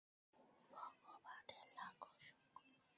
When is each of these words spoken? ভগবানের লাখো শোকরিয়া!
ভগবানের 0.71 1.67
লাখো 1.77 2.09
শোকরিয়া! 2.27 2.87